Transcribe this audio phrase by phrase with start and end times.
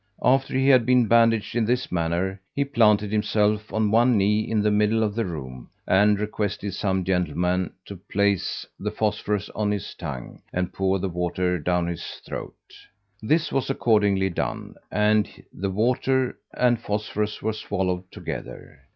[0.23, 4.63] After he had been bandaged in this manner, he planted himself on one knee in
[4.63, 9.93] the middle of the room, and requested some gentleman to place the phosphorus on his
[9.93, 12.55] tongue and pour the water down his throat.
[13.21, 18.79] This was accordingly done, and the water and phosphorus were swallowed together.